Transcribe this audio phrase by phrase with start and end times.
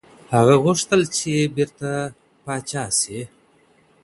[0.35, 1.91] هغه غوښتل چي بیرته
[2.43, 3.19] پاچا شي.